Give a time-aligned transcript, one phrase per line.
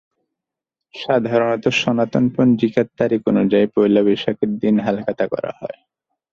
[0.93, 5.77] সাধারণত সনাতন পঞ্জিকার তারিখ অনুযায়ী পয়লা বৈশাখের দিন হালখাতা করা হয়।